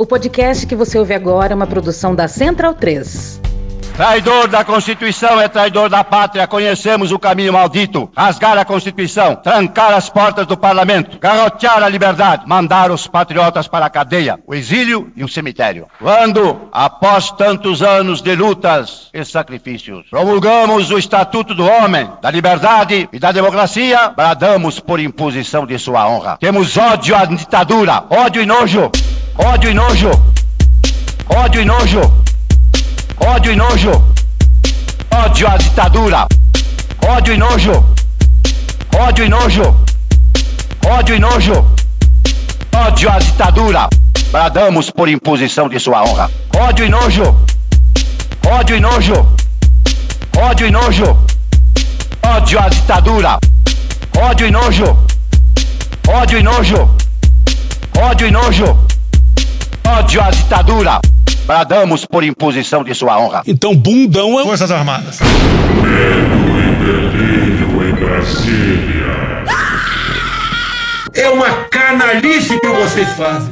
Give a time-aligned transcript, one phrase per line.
[0.00, 3.40] O podcast que você ouve agora é uma produção da Central 3.
[3.96, 6.46] Traidor da Constituição é traidor da pátria.
[6.46, 8.08] Conhecemos o caminho maldito.
[8.16, 13.86] Rasgar a Constituição, trancar as portas do parlamento, garrotear a liberdade, mandar os patriotas para
[13.86, 15.88] a cadeia, o exílio e o cemitério.
[15.98, 23.08] Quando, após tantos anos de lutas e sacrifícios, promulgamos o Estatuto do Homem, da Liberdade
[23.12, 26.36] e da Democracia, bradamos por imposição de sua honra.
[26.38, 28.92] Temos ódio à ditadura, ódio e nojo,
[29.38, 30.10] ódio e nojo,
[31.28, 32.18] ódio e nojo.
[33.20, 33.90] Ódio e nojo.
[35.10, 36.26] Ódio à ditadura.
[37.06, 37.84] Ódio e nojo.
[38.96, 39.76] Ódio e nojo.
[40.86, 41.66] Ódio e nojo.
[42.74, 43.88] Ódio à ditadura.
[44.30, 46.30] Bradamos por imposição de sua honra.
[46.56, 47.36] Ódio e nojo.
[48.46, 49.28] Ódio e nojo.
[50.36, 51.18] Ódio e nojo.
[52.22, 53.38] Ódio à ditadura.
[54.16, 54.96] Ódio e nojo.
[56.08, 56.90] Ódio e nojo.
[57.98, 58.87] Ódio e nojo.
[59.88, 61.00] Ódio à ditadura.
[61.46, 63.42] Bradamos por imposição de sua honra.
[63.46, 64.42] Então, bundão é.
[64.42, 65.18] Forças Armadas.
[65.20, 69.44] Medo e delírio em Brasília.
[71.14, 73.50] É uma canalice que vocês fazem.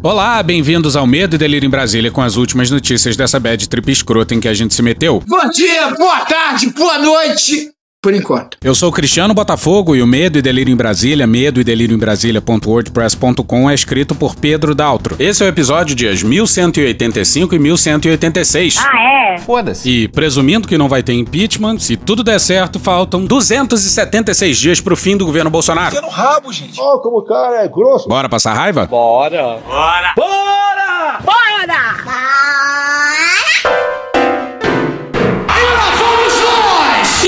[0.00, 3.90] Olá, bem-vindos ao Medo e Delírio em Brasília com as últimas notícias dessa bad trip
[3.90, 5.20] escrota em que a gente se meteu.
[5.26, 7.75] Bom dia, boa tarde, boa noite.
[8.06, 8.56] Por enquanto.
[8.62, 11.96] Eu sou o Cristiano Botafogo e o Medo e Delírio em Brasília, medo e delírio
[11.96, 15.16] em Brasília.wordpress.com é escrito por Pedro Daltro.
[15.18, 18.76] Esse é o episódio dias 1185 e 1186.
[18.78, 19.38] Ah, é?
[19.38, 19.90] Foda-se.
[19.90, 24.96] E presumindo que não vai ter impeachment, se tudo der certo, faltam 276 dias pro
[24.96, 25.90] fim do governo Bolsonaro.
[25.90, 26.80] Fica no rabo, gente.
[26.80, 28.08] Ó, como o cara é grosso.
[28.08, 28.86] Bora passar raiva?
[28.86, 29.58] Bora!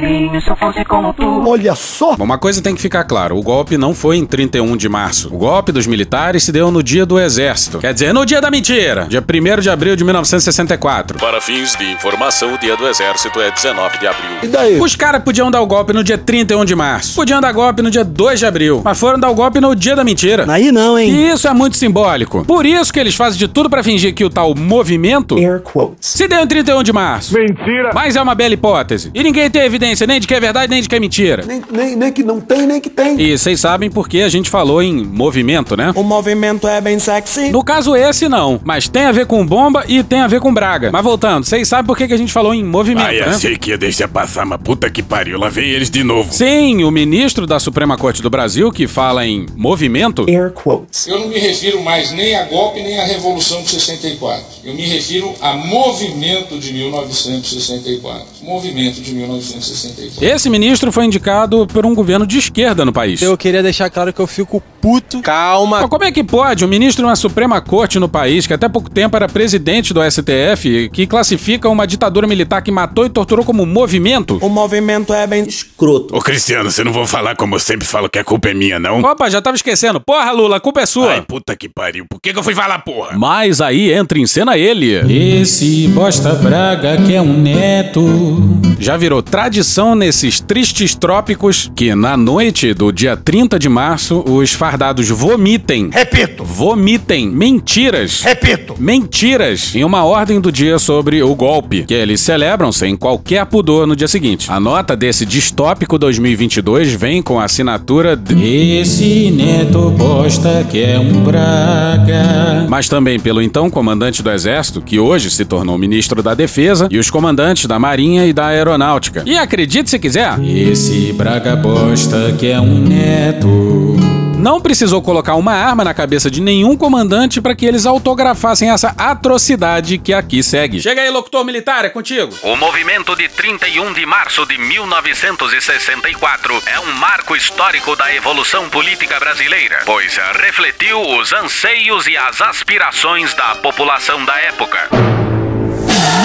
[0.00, 1.24] Coelhinho, se eu fosse como tu.
[1.48, 2.14] Olha só.
[2.18, 5.34] Uma coisa tem que ficar claro: o golpe não foi em 31 de março.
[5.34, 7.78] O golpe dos militares se deu no dia do Exército.
[7.78, 11.18] Quer dizer, no dia da mentira, dia 1 de abril de 1964.
[11.18, 14.30] Para fins de informação, o dia do exército é 19 de abril.
[14.42, 14.80] E daí?
[14.80, 17.14] Os caras podiam dar o golpe no dia 31 de março.
[17.14, 18.82] Podiam dar golpe no dia 2 de abril.
[18.84, 20.44] Mas foram dar o golpe no dia da mentira.
[20.48, 21.10] Aí não, hein?
[21.10, 22.44] E isso é muito simbólico.
[22.44, 26.08] Por isso que eles fazem de tudo pra fingir que o tal movimento Air quotes.
[26.10, 27.34] se deu em 31 de março.
[27.34, 27.90] Mentira.
[27.94, 29.10] Mas é uma bela hipótese.
[29.14, 31.44] E ninguém tem evidência nem de que é verdade, nem de que é mentira.
[31.46, 33.20] Nem, nem, nem que não tem, nem que tem.
[33.20, 35.92] E vocês sabem porque a gente falou em movimento, né?
[35.94, 37.50] O movimento é bem sexy.
[37.50, 40.52] No caso esse não, mas tem a ver com bomba e tem a ver com
[40.52, 40.90] Braga.
[40.90, 43.26] Mas voltando, vocês sabem por que a gente falou em movimento, Ai, né?
[43.28, 46.32] achei que ia deixar passar, mas puta que pariu, lá vem eles de novo.
[46.32, 51.06] Sim, o ministro da Suprema Corte do Brasil, que fala em movimento, Air quotes.
[51.06, 54.44] Eu não me refiro mais nem a golpe nem à Revolução de 64.
[54.64, 58.26] Eu me refiro a movimento de 1964.
[58.46, 60.24] Movimento de 1964.
[60.24, 63.20] esse ministro foi indicado por um governo de esquerda no país.
[63.20, 65.20] Eu queria deixar claro que eu fico puto.
[65.20, 65.80] Calma.
[65.80, 68.68] Mas como é que pode um ministro de uma Suprema Corte no país, que até
[68.68, 73.44] pouco tempo era presidente do STF, que classifica uma ditadura militar que matou e torturou
[73.44, 74.38] como movimento?
[74.40, 76.14] O movimento é bem escroto.
[76.14, 78.78] Ô Cristiano, você não vou falar como eu sempre falo que a culpa é minha,
[78.78, 79.00] não?
[79.00, 80.00] Opa, já tava esquecendo.
[80.00, 81.14] Porra, Lula, a culpa é sua.
[81.14, 83.18] Ai, puta que pariu, por que, que eu fui falar porra?
[83.18, 84.92] Mas aí entra em cena ele.
[85.12, 88.35] Esse bosta braga que é um neto.
[88.78, 94.52] Já virou tradição nesses tristes trópicos que na noite do dia 30 de março os
[94.52, 95.88] fardados vomitem.
[95.90, 96.44] Repito.
[96.44, 98.22] Vomitem mentiras.
[98.22, 98.74] Repito.
[98.78, 103.86] Mentiras em uma ordem do dia sobre o golpe, que eles celebram sem qualquer pudor
[103.86, 104.50] no dia seguinte.
[104.50, 110.98] A nota desse distópico 2022 vem com a assinatura de Esse neto bosta que é
[110.98, 112.66] um braga.
[112.68, 116.98] Mas também pelo então comandante do exército, que hoje se tornou ministro da defesa, e
[116.98, 119.22] os comandantes da marinha e da aeronáutica.
[119.24, 123.96] E acredite se quiser, esse braga bosta que é um neto.
[124.38, 128.94] Não precisou colocar uma arma na cabeça de nenhum comandante para que eles autografassem essa
[128.98, 130.80] atrocidade que aqui segue.
[130.80, 132.32] Chega aí, locutor militar, é contigo.
[132.42, 139.18] O movimento de 31 de março de 1964 é um marco histórico da evolução política
[139.18, 144.88] brasileira, pois refletiu os anseios e as aspirações da população da época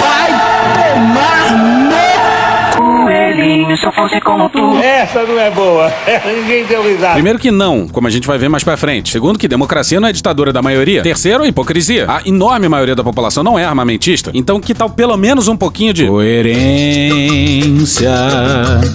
[0.00, 0.32] vai
[0.74, 2.41] tomar no
[3.12, 4.78] Coelhinho, se eu fosse como tu.
[4.78, 5.92] Essa não é boa.
[6.24, 7.12] Ninguém deu risada.
[7.12, 9.10] Primeiro que não, como a gente vai ver mais pra frente.
[9.10, 11.02] Segundo que democracia não é ditadura da maioria.
[11.02, 12.06] Terceiro, hipocrisia.
[12.08, 14.30] A enorme maioria da população não é armamentista.
[14.32, 16.50] Então que tal pelo menos um pouquinho de coerência?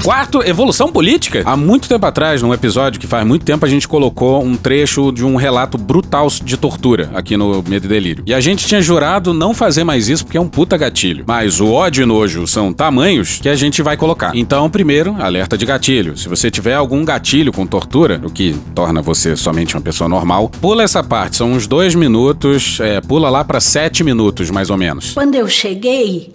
[0.03, 1.43] Quarto, evolução política.
[1.45, 5.11] Há muito tempo atrás, num episódio que faz muito tempo, a gente colocou um trecho
[5.11, 8.23] de um relato brutal de tortura aqui no Medo e Delírio.
[8.25, 11.23] E a gente tinha jurado não fazer mais isso porque é um puta gatilho.
[11.27, 14.06] Mas o ódio e nojo são tamanhos que a gente vai colocar.
[14.33, 16.17] Então, primeiro, alerta de gatilho.
[16.17, 20.49] Se você tiver algum gatilho com tortura, o que torna você somente uma pessoa normal,
[20.49, 21.37] pula essa parte.
[21.37, 25.13] São uns dois minutos, é, pula lá pra sete minutos, mais ou menos.
[25.13, 26.33] Quando eu cheguei,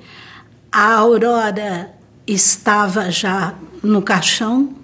[0.71, 1.91] a Aurora
[2.27, 4.75] estava já no caixão.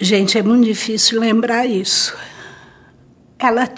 [0.00, 2.16] Gente, é muito difícil lembrar isso.
[3.38, 3.68] Ela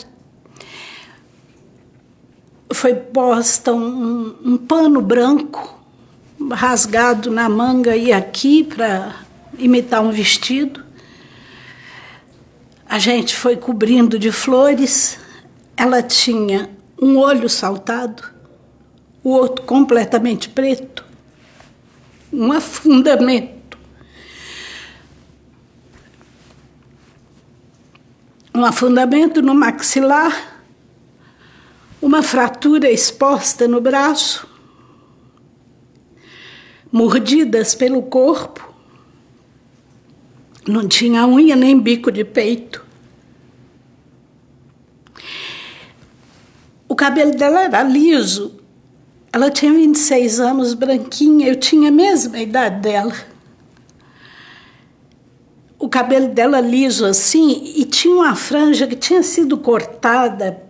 [2.73, 5.82] foi posta um, um pano branco
[6.51, 9.15] rasgado na manga e aqui para
[9.59, 10.85] imitar um vestido.
[12.87, 15.19] A gente foi cobrindo de flores.
[15.77, 16.69] Ela tinha
[17.01, 18.23] um olho saltado,
[19.25, 21.05] o outro completamente preto,
[22.33, 23.79] um afundamento.
[28.55, 30.61] Um afundamento no maxilar,
[32.01, 34.47] uma fratura exposta no braço,
[36.93, 38.71] mordidas pelo corpo,
[40.69, 42.85] não tinha unha nem bico de peito.
[46.87, 48.61] O cabelo dela era liso.
[49.33, 53.15] Ela tinha 26 anos, branquinha, eu tinha a mesma idade dela.
[55.79, 60.63] O cabelo dela liso assim, e tinha uma franja que tinha sido cortada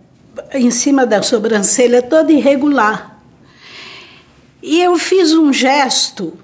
[0.53, 3.12] em cima da sobrancelha, toda irregular.
[4.65, 6.37] E eu fiz um gesto,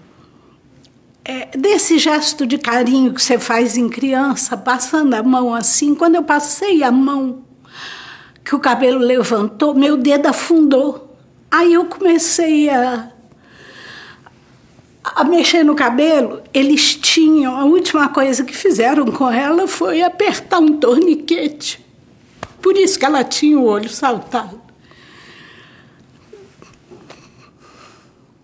[1.24, 5.96] é, desse gesto de carinho que você faz em criança, passando a mão assim.
[5.96, 7.46] Quando eu passei a mão,
[8.44, 11.16] que o cabelo levantou, meu dedo afundou.
[11.50, 13.10] Aí eu comecei a,
[15.02, 16.42] a mexer no cabelo.
[16.54, 21.86] Eles tinham, a última coisa que fizeram com ela foi apertar um torniquete.
[22.62, 24.69] Por isso que ela tinha o olho saltado.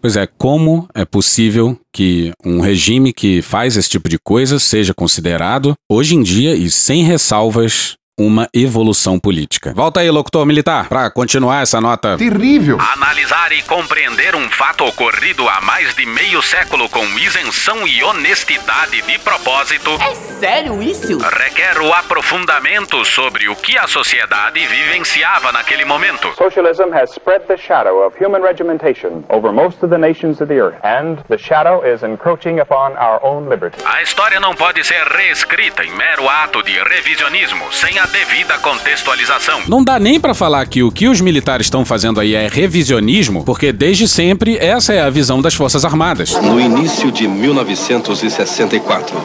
[0.05, 4.93] Pois é, como é possível que um regime que faz esse tipo de coisa seja
[4.93, 9.73] considerado, hoje em dia e sem ressalvas, uma evolução política.
[9.75, 12.77] Volta aí, locutor militar, para continuar essa nota terrível.
[12.93, 19.01] Analisar e compreender um fato ocorrido há mais de meio século com isenção e honestidade
[19.01, 19.91] de propósito.
[20.01, 21.17] É sério isso?
[21.17, 26.33] Requer o aprofundamento sobre o que a sociedade vivenciava naquele momento.
[26.37, 30.61] Socialism has spread the shadow of human regimentation over most of the nations of the
[30.61, 33.77] earth, and the shadow is encroaching upon our own liberty.
[33.85, 39.61] A história não pode ser reescrita em mero ato de revisionismo, sem a devida contextualização.
[39.67, 43.43] Não dá nem para falar que o que os militares estão fazendo aí é revisionismo,
[43.43, 46.33] porque desde sempre essa é a visão das Forças Armadas.
[46.41, 49.15] No início de 1964,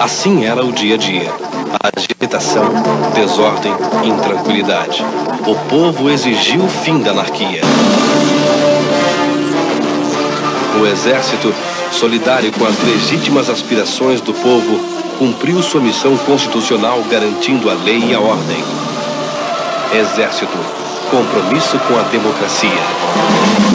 [0.00, 1.32] assim era o dia a dia.
[1.96, 2.70] Agitação,
[3.14, 3.72] desordem,
[4.04, 5.04] intranquilidade.
[5.46, 7.62] O povo exigiu o fim da anarquia.
[10.80, 11.54] O exército,
[11.90, 14.91] solidário com as legítimas aspirações do povo,
[15.22, 18.58] cumpriu sua missão constitucional garantindo a lei e a ordem.
[19.94, 20.58] Exército,
[21.12, 23.71] compromisso com a democracia.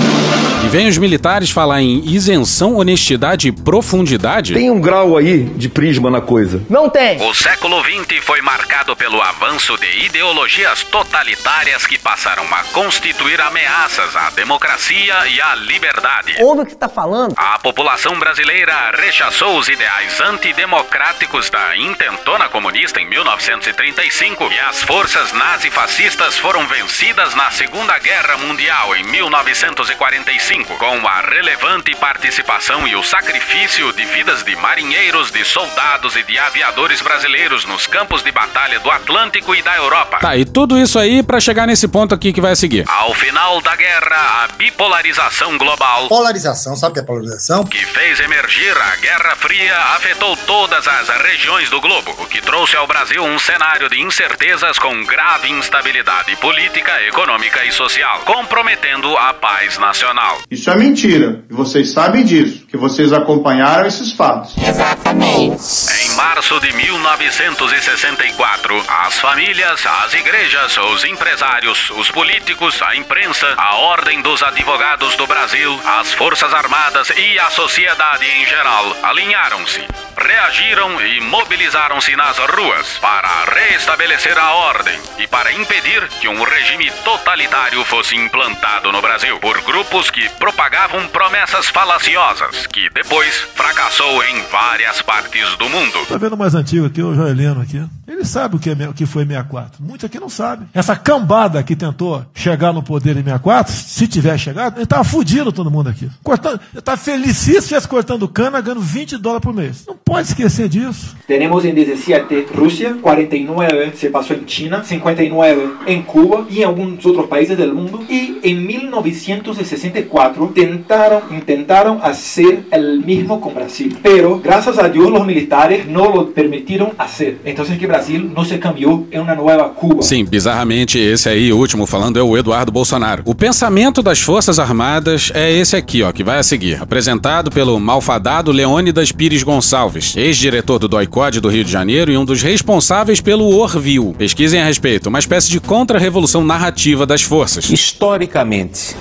[0.66, 4.54] E vem os militares falar em isenção, honestidade e profundidade?
[4.54, 6.62] Tem um grau aí de prisma na coisa.
[6.70, 7.22] Não tem.
[7.22, 14.14] O século XX foi marcado pelo avanço de ideologias totalitárias que passaram a constituir ameaças
[14.16, 16.36] à democracia e à liberdade.
[16.40, 17.34] Ouve o que está falando.
[17.38, 25.32] A população brasileira rechaçou os ideais antidemocráticos da intentona comunista em 1935 e as forças
[25.32, 33.04] nazifascistas foram vencidas na Segunda Guerra Mundial em 1945 com a relevante participação e o
[33.04, 38.80] sacrifício de vidas de marinheiros, de soldados e de aviadores brasileiros nos campos de batalha
[38.80, 40.20] do Atlântico e da Europa.
[40.20, 42.86] Tá, e tudo isso aí para chegar nesse ponto aqui que vai seguir.
[42.88, 46.08] Ao final da guerra, a bipolarização global.
[46.08, 47.66] Polarização, sabe o que é polarização?
[47.66, 52.78] Que fez emergir a Guerra Fria afetou todas as regiões do globo, o que trouxe
[52.78, 59.34] ao Brasil um cenário de incertezas com grave instabilidade política, econômica e social, comprometendo a
[59.34, 60.37] paz nacional.
[60.50, 61.44] Isso é mentira.
[61.50, 64.56] E vocês sabem disso, que vocês acompanharam esses fatos.
[64.58, 66.07] Exatamente.
[66.18, 74.20] Março de 1964, as famílias, as igrejas, os empresários, os políticos, a imprensa, a Ordem
[74.24, 79.86] dos Advogados do Brasil, as Forças Armadas e a sociedade em geral alinharam-se,
[80.18, 86.90] reagiram e mobilizaram-se nas ruas para reestabelecer a ordem e para impedir que um regime
[87.04, 94.42] totalitário fosse implantado no Brasil por grupos que propagavam promessas falaciosas que depois fracassou em
[94.46, 96.07] várias partes do mundo.
[96.08, 97.84] Tá vendo mais antigo aqui, o Joelino aqui?
[98.08, 99.84] Ele sabe o que, é, o que foi 64.
[99.84, 100.68] Muitos aqui não sabem.
[100.74, 105.52] Essa cambada que tentou chegar no poder em 64, se tiver chegado, ele estava fudido
[105.52, 106.10] todo mundo aqui.
[106.24, 109.84] Cortando, ele tá felicíssimo cortando cana, ganhando 20 dólares por mês.
[109.86, 111.16] Não pode esquecer disso.
[111.28, 117.06] Temos em 17 Rússia, 49 se passou em China, 59 em Cuba e em alguns
[117.06, 118.06] outros países do mundo.
[118.10, 123.92] E em 1964 tentaram, intentaram fazer o mesmo com Brasil.
[124.02, 127.42] Pero, graças a Deus, os militares não lo permitiram fazer.
[127.46, 127.97] Então, que Brasil
[128.36, 130.02] não se cambiou em uma nova Cuba.
[130.02, 133.24] Sim, bizarramente, esse aí, último falando, é o Eduardo Bolsonaro.
[133.26, 136.82] O pensamento das Forças Armadas é esse aqui, ó, que vai a seguir.
[136.82, 142.26] Apresentado pelo malfadado Leônidas Pires Gonçalves, ex-diretor do DOICOD do Rio de Janeiro e um
[142.26, 144.14] dos responsáveis pelo Orville.
[144.14, 147.70] Pesquisem a respeito, uma espécie de contra-revolução narrativa das forças.
[147.70, 148.96] Historicamente,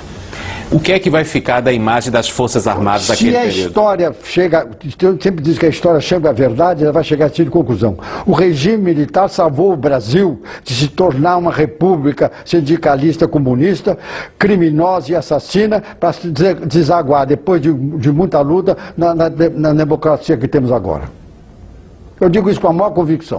[0.70, 3.66] o que é que vai ficar da imagem das Forças Armadas daquele Se a período?
[3.68, 4.68] história chega,
[5.00, 7.96] eu sempre diz que a história chega à verdade, ela vai chegar a de conclusão.
[8.26, 13.96] O regime militar salvou o Brasil de se tornar uma república sindicalista comunista,
[14.38, 16.28] criminosa e assassina, para se
[16.66, 21.04] desaguar, depois de, de muita luta, na, na, na democracia que temos agora.
[22.20, 23.38] Eu digo isso com a maior convicção.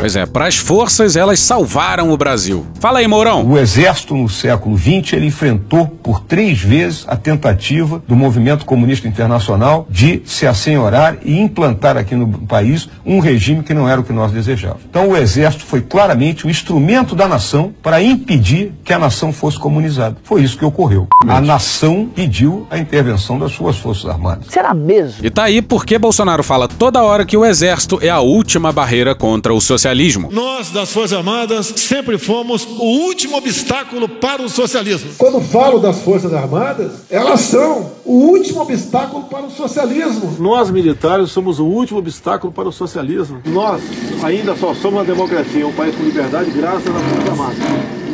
[0.00, 2.66] Pois é, para as forças, elas salvaram o Brasil.
[2.80, 3.46] Fala aí, Mourão.
[3.46, 9.06] O exército no século XX ele enfrentou por três vezes a tentativa do movimento comunista
[9.06, 14.04] internacional de se assenhorar e implantar aqui no país um regime que não era o
[14.04, 14.84] que nós desejávamos.
[14.88, 19.58] Então o exército foi claramente o instrumento da nação para impedir que a nação fosse
[19.58, 20.16] comunizada.
[20.22, 21.08] Foi isso que ocorreu.
[21.28, 24.46] A nação pediu a intervenção das suas forças armadas.
[24.48, 25.22] Será mesmo?
[25.22, 29.14] E tá aí porque Bolsonaro fala toda hora que o exército é a última barreira
[29.14, 29.89] contra o socialismo.
[30.30, 35.10] Nós, das Forças Armadas, sempre fomos o último obstáculo para o socialismo.
[35.18, 40.36] Quando falo das Forças Armadas, elas são o último obstáculo para o socialismo.
[40.38, 43.42] Nós, militares, somos o último obstáculo para o socialismo.
[43.46, 43.82] Nós
[44.22, 47.58] ainda só somos uma democracia, um país com liberdade, graças às Forças Armadas.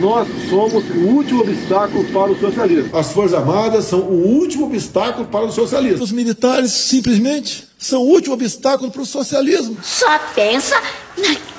[0.01, 2.97] Nós somos o último obstáculo para o socialismo.
[2.97, 6.05] As Forças Armadas são o último obstáculo para o socialismo.
[6.05, 9.77] Os militares, simplesmente, são o último obstáculo para o socialismo.
[9.83, 10.77] Só pensa
[11.17, 11.56] naquilo.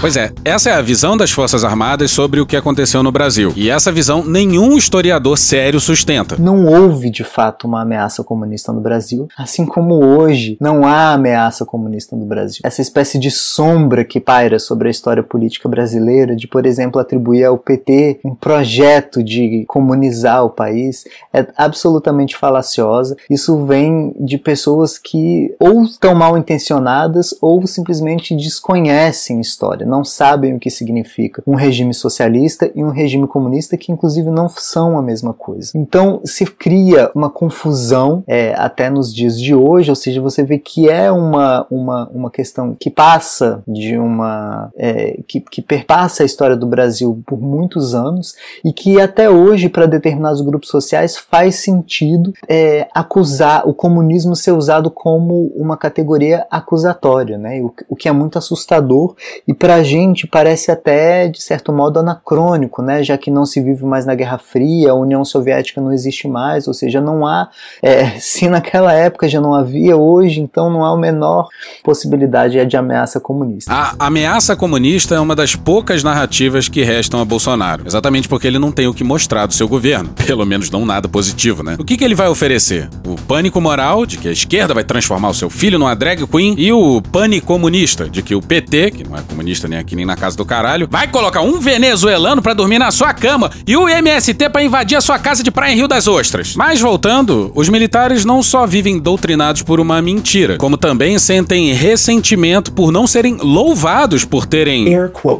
[0.00, 3.52] Pois é, essa é a visão das Forças Armadas sobre o que aconteceu no Brasil.
[3.56, 6.36] E essa visão nenhum historiador sério sustenta.
[6.38, 11.64] Não houve, de fato, uma ameaça comunista no Brasil, assim como hoje não há ameaça
[11.64, 12.60] comunista no Brasil.
[12.64, 17.44] Essa espécie de sombra que paira sobre a história política brasileira, de, por exemplo, atribuir
[17.44, 23.16] ao PT um projeto de comunizar o país, é absolutamente falaciosa.
[23.28, 30.54] Isso vem de pessoas que ou estão mal intencionadas ou simplesmente desconhecem história, não sabem
[30.54, 35.02] o que significa um regime socialista e um regime comunista, que inclusive não são a
[35.02, 35.72] mesma coisa.
[35.74, 40.58] Então se cria uma confusão é, até nos dias de hoje, ou seja, você vê
[40.58, 44.70] que é uma, uma, uma questão que passa de uma.
[44.76, 48.34] É, que, que perpassa a história do Brasil por muitos anos
[48.64, 54.52] e que até hoje, para determinados grupos sociais, faz sentido é, acusar o comunismo ser
[54.52, 57.60] usado como uma categoria acusatória, né?
[57.60, 59.14] o, o que é muito assustador
[59.46, 63.02] e para a gente parece até, de certo modo, anacrônico, né?
[63.02, 66.66] já que não se vive mais na Guerra Fria, a União Soviética não existe mais,
[66.66, 67.48] ou seja, não há,
[67.82, 71.48] é, se naquela época já não havia, hoje então não há a menor
[71.82, 73.72] possibilidade de ameaça comunista.
[73.72, 78.58] A ameaça comunista é uma das poucas narrativas que restam a Bolsonaro, exatamente porque ele
[78.58, 81.76] não tem o que mostrar do seu governo, pelo menos não nada positivo, né?
[81.78, 82.88] O que, que ele vai oferecer?
[83.06, 86.54] O pânico moral, de que a esquerda vai transformar o seu filho numa drag queen,
[86.58, 90.06] e o pânico comunista, de que o PT, que não é comunista nem aqui nem
[90.06, 93.88] na casa do caralho, vai colocar um venezuelano para dormir na sua cama e o
[93.88, 96.54] MST para invadir a sua casa de praia em Rio das Ostras.
[96.54, 102.72] Mas voltando, os militares não só vivem doutrinados por uma mentira, como também sentem ressentimento
[102.72, 104.86] por não serem louvados por terem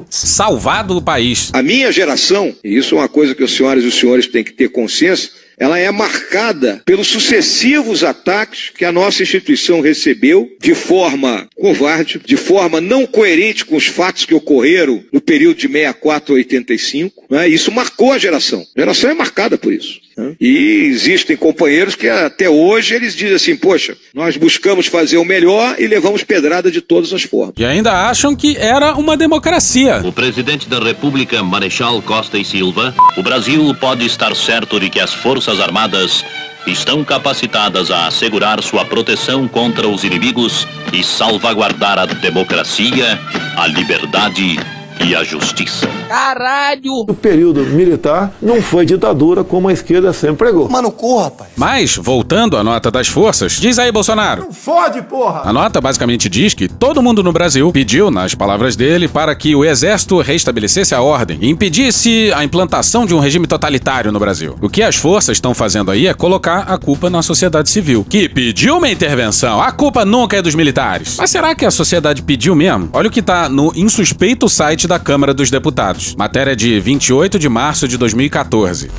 [0.09, 1.51] salvado o país.
[1.53, 4.43] A minha geração, e isso é uma coisa que os senhores e os senhores têm
[4.43, 10.75] que ter consciência, ela é marcada pelos sucessivos ataques que a nossa instituição recebeu de
[10.75, 16.33] forma covarde, de forma não coerente com os fatos que ocorreram no período de 64
[16.33, 17.25] a 85.
[17.29, 17.49] Né?
[17.49, 18.67] Isso marcou a geração.
[18.75, 20.01] A geração é marcada por isso.
[20.41, 25.77] E existem companheiros que até hoje eles dizem assim, poxa, nós buscamos fazer o melhor
[25.79, 27.55] e levamos pedrada de todas as formas.
[27.59, 30.01] E ainda acham que era uma democracia.
[30.05, 35.01] O presidente da República, Marechal Costa e Silva, o Brasil pode estar certo de que
[35.01, 36.25] as Forças Armadas
[36.67, 43.19] estão capacitadas a assegurar sua proteção contra os inimigos e salvaguardar a democracia,
[43.57, 44.59] a liberdade
[45.01, 45.89] e a justiça.
[46.09, 47.05] Caralho!
[47.09, 50.69] O período militar não foi ditadura como a esquerda sempre pregou.
[50.69, 51.51] Mano, corra, rapaz.
[51.57, 54.43] Mas, voltando à nota das forças, diz aí, Bolsonaro.
[54.43, 55.43] Não fode, porra!
[55.45, 59.55] A nota basicamente diz que todo mundo no Brasil pediu, nas palavras dele, para que
[59.55, 64.57] o exército restabelecesse a ordem e impedisse a implantação de um regime totalitário no Brasil.
[64.61, 68.29] O que as forças estão fazendo aí é colocar a culpa na sociedade civil, que
[68.29, 69.61] pediu uma intervenção.
[69.61, 71.17] A culpa nunca é dos militares.
[71.19, 72.91] Mas será que a sociedade pediu mesmo?
[72.93, 76.17] Olha o que tá no insuspeito site da Câmara dos Deputados.
[76.17, 78.91] Matéria de 28 de março de 2014.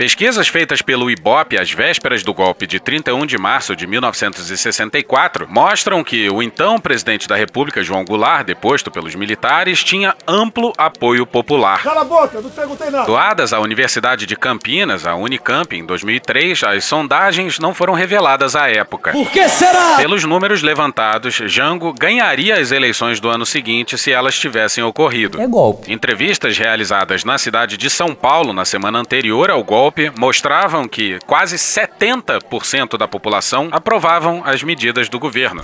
[0.00, 6.02] Pesquisas feitas pelo IBOP às vésperas do golpe de 31 de março de 1964 mostram
[6.02, 11.82] que o então presidente da República, João Goulart, deposto pelos militares, tinha amplo apoio popular.
[11.82, 13.04] Cala a boca, não perguntei nada.
[13.04, 18.70] Doadas à Universidade de Campinas, a Unicamp, em 2003, as sondagens não foram reveladas à
[18.70, 19.12] época.
[19.12, 19.96] Por que será?
[19.98, 25.38] Pelos números levantados, Jango ganharia as eleições do ano seguinte se elas tivessem ocorrido.
[25.38, 25.92] É golpe.
[25.92, 31.56] Entrevistas realizadas na cidade de São Paulo na semana anterior ao golpe mostravam que quase
[31.56, 35.62] 70% da população aprovavam as medidas do governo.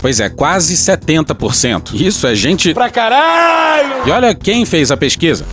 [0.00, 1.94] Pois é, quase 70%.
[1.94, 2.72] Isso é gente.
[2.72, 4.06] Pra caralho!
[4.06, 5.44] E olha quem fez a pesquisa.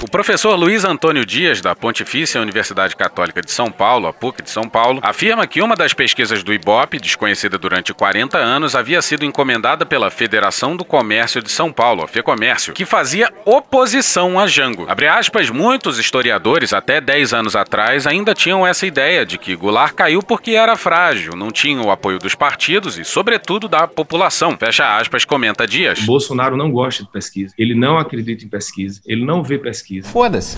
[0.00, 4.50] O professor Luiz Antônio Dias, da Pontifícia Universidade Católica de São Paulo, a PUC de
[4.50, 9.24] São Paulo, afirma que uma das pesquisas do IBOP, desconhecida durante 40 anos, havia sido
[9.24, 14.86] encomendada pela Federação do Comércio de São Paulo, a FEComércio, que fazia oposição a Jango.
[14.88, 19.94] Abre aspas, muitos historiadores, até 10 anos atrás, ainda tinham essa ideia de que Goulart
[19.94, 24.56] caiu porque era frágil, não tinha o apoio dos partidos e, sobretudo, da população.
[24.56, 25.98] Fecha aspas, comenta Dias.
[25.98, 29.87] Bolsonaro não gosta de pesquisa, ele não acredita em pesquisa, ele não vê pesquisa.
[30.02, 30.56] Foda-se.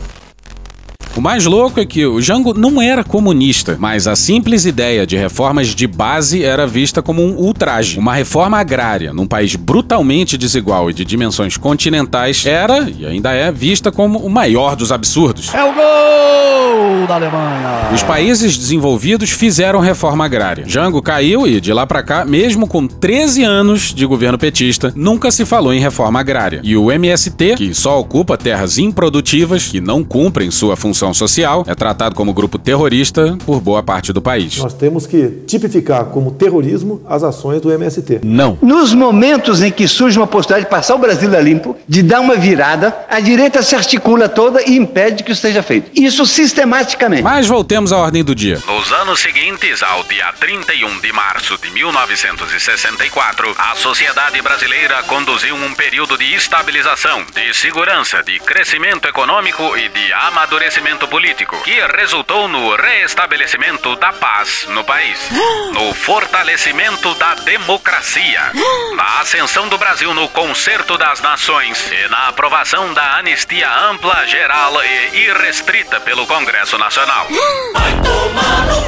[1.16, 5.16] O mais louco é que o Jango não era comunista, mas a simples ideia de
[5.16, 7.98] reformas de base era vista como um ultraje.
[7.98, 13.50] Uma reforma agrária num país brutalmente desigual e de dimensões continentais era, e ainda é,
[13.50, 15.52] vista como o maior dos absurdos.
[15.52, 17.90] É o gol da Alemanha!
[17.92, 20.64] Os países desenvolvidos fizeram reforma agrária.
[20.66, 25.32] Jango caiu e, de lá pra cá, mesmo com 13 anos de governo petista, nunca
[25.32, 26.60] se falou em reforma agrária.
[26.62, 31.74] E o MST, que só ocupa terras improdutivas que não cumprem sua função social, é
[31.74, 34.58] tratado como grupo terrorista por boa parte do país.
[34.58, 38.20] Nós temos que tipificar como terrorismo as ações do MST.
[38.22, 38.58] Não.
[38.60, 42.20] Nos momentos em que surge uma possibilidade de passar o Brasil a limpo, de dar
[42.20, 45.90] uma virada, a direita se articula toda e impede que isso seja feito.
[45.98, 47.22] Isso sistematicamente.
[47.22, 48.60] Mas voltemos à ordem do dia.
[48.66, 55.74] Nos anos seguintes ao dia 31 de março de 1964, a sociedade brasileira conduziu um
[55.74, 62.74] período de estabilização, de segurança, de crescimento econômico e de amadurecimento político, que resultou no
[62.74, 65.18] reestabelecimento da paz no país,
[65.72, 68.40] no fortalecimento da democracia,
[68.96, 74.72] na ascensão do Brasil no concerto das nações e na aprovação da anistia ampla, geral
[74.84, 77.26] e irrestrita pelo Congresso Nacional.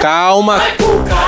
[0.00, 0.60] Calma,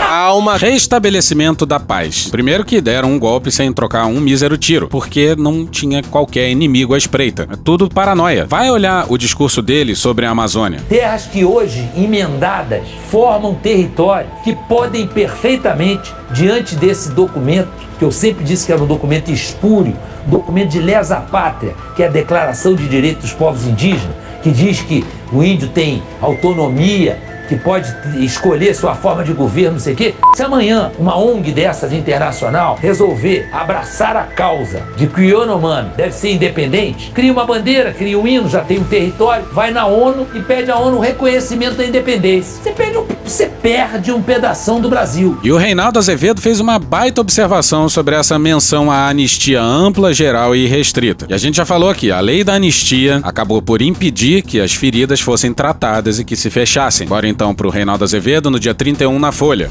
[0.09, 0.57] calma.
[0.57, 2.29] Restabelecimento da paz.
[2.29, 6.93] Primeiro que deram um golpe sem trocar um mísero tiro, porque não tinha qualquer inimigo
[6.93, 7.49] à espreita.
[7.53, 8.47] É tudo paranoia.
[8.47, 10.64] Vai olhar o discurso dele sobre a Amazônia.
[10.89, 18.45] Terras que hoje, emendadas, formam território que podem perfeitamente, diante desse documento, que eu sempre
[18.45, 19.97] disse que era um documento espúrio,
[20.27, 24.81] documento de lesa pátria, que é a Declaração de Direitos dos Povos Indígenas, que diz
[24.81, 29.97] que o índio tem autonomia, que pode escolher sua forma de governo, não sei o
[29.97, 30.15] quê.
[30.35, 36.13] Se amanhã uma ONG dessas internacional resolver abraçar a causa de que o Yanomami deve
[36.13, 40.27] ser independente, cria uma bandeira, cria um hino, já tem um território, vai na ONU
[40.35, 42.63] e pede à ONU o reconhecimento da independência.
[42.63, 45.39] Você perde um, você perde um pedação do Brasil.
[45.43, 50.55] E o Reinaldo Azevedo fez uma baita observação sobre essa menção à anistia ampla, geral
[50.55, 51.27] e restrita.
[51.29, 54.75] E a gente já falou aqui, a lei da anistia acabou por impedir que as
[54.75, 57.07] feridas fossem tratadas e que se fechassem.
[57.07, 59.71] Bora então para o Reinaldo Azevedo no dia 31 na Folha.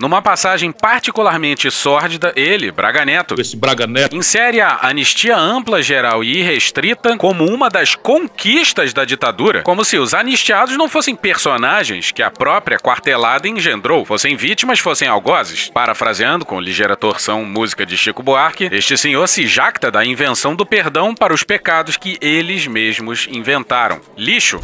[0.00, 4.16] Numa passagem particularmente sórdida, ele, Braga Neto, Esse Braga Neto.
[4.16, 9.98] insere a anistia ampla, geral e irrestrita como uma das conquistas da ditadura, como se
[9.98, 15.68] os anistiados não fossem personagens que a própria quartelada engendrou, fossem vítimas, fossem algozes.
[15.68, 20.64] Parafraseando com ligeira torção música de Chico Buarque, este senhor se jacta da invenção do
[20.64, 24.00] perdão para os pecados que eles mesmos inventaram.
[24.16, 24.60] Lixo.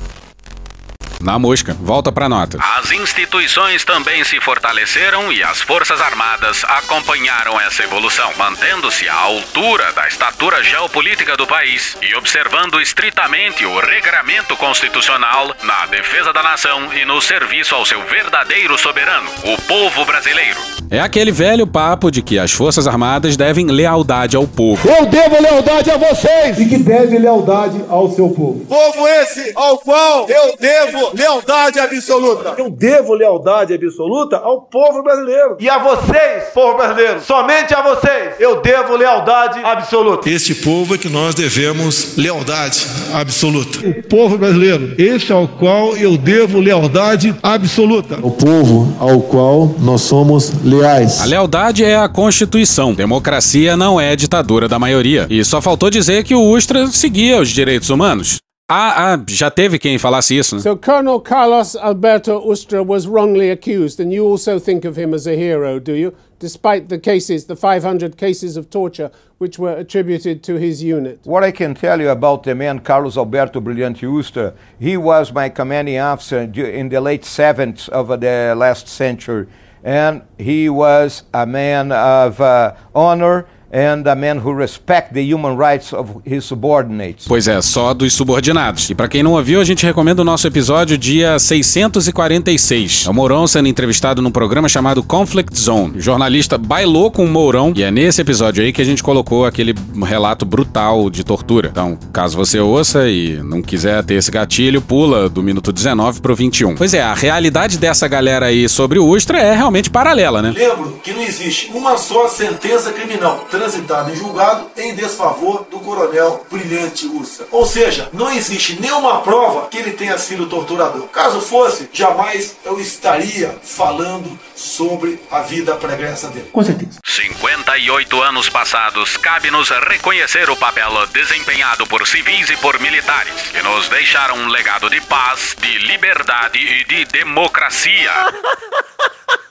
[1.27, 1.77] Na mosca.
[1.81, 2.57] Volta pra nota.
[2.79, 9.93] As instituições também se fortaleceram e as Forças Armadas acompanharam essa evolução, mantendo-se à altura
[9.93, 16.95] da estatura geopolítica do país e observando estritamente o regramento constitucional na defesa da nação
[16.95, 20.61] e no serviço ao seu verdadeiro soberano, o povo brasileiro.
[20.89, 24.89] É aquele velho papo de que as Forças Armadas devem lealdade ao povo.
[24.89, 28.65] Eu devo lealdade a vocês e que deve lealdade ao seu povo.
[28.67, 32.55] Povo esse ao qual eu devo lealdade absoluta.
[32.59, 35.57] Eu devo lealdade absoluta ao povo brasileiro.
[35.59, 40.29] E a vocês, povo brasileiro, somente a vocês, eu devo lealdade absoluta.
[40.29, 43.79] Este povo é que nós devemos lealdade absoluta.
[43.87, 48.19] O povo brasileiro, esse ao qual eu devo lealdade absoluta.
[48.23, 51.21] O povo ao qual nós somos leais.
[51.21, 52.93] A lealdade é a Constituição.
[52.95, 55.27] Democracia não é ditadura da maioria.
[55.31, 58.39] E só faltou dizer que o Ustra seguia os direitos humanos.
[58.69, 60.63] Ah, ah, já teve quem falasse isso, né?
[60.63, 65.29] So Colonel Carlos Alberto Ustra was wrongly accused, and you also think of him as
[65.29, 66.13] a hero, do you?
[66.41, 71.21] Despite the cases, the 500 cases of torture which were attributed to his unit.
[71.23, 75.49] What I can tell you about the man Carlos Alberto Brilhante Ustra, he was my
[75.49, 79.47] commanding officer in the late 70s of the last century,
[79.85, 83.47] and he was a man of uh, honor
[83.77, 87.27] and a man who respect the human rights of his subordinates.
[87.29, 88.89] Pois é, só dos subordinados.
[88.89, 93.05] E para quem não ouviu, a gente recomenda o nosso episódio dia 646.
[93.07, 95.99] É o Mourão sendo entrevistado num programa chamado Conflict Zone.
[95.99, 99.45] O jornalista bailou com o Mourão e é nesse episódio aí que a gente colocou
[99.45, 101.69] aquele relato brutal de tortura.
[101.71, 106.35] Então, caso você ouça e não quiser ter esse gatilho, pula do minuto 19 pro
[106.35, 106.77] 21.
[106.77, 110.55] Pois é, a realidade dessa galera aí sobre o Ustra é realmente paralela, né?
[110.57, 116.47] Lembro que não existe uma só sentença criminal transitado em julgado em desfavor do coronel
[116.49, 117.49] Brilhante Ursa.
[117.51, 121.09] Ou seja, não existe nenhuma prova que ele tenha sido torturador.
[121.09, 126.49] Caso fosse, jamais eu estaria falando sobre a vida pregressa dele.
[126.53, 127.01] Com certeza.
[127.05, 133.89] 58 anos passados, cabe-nos reconhecer o papel desempenhado por civis e por militares, que nos
[133.89, 138.13] deixaram um legado de paz, de liberdade e de democracia.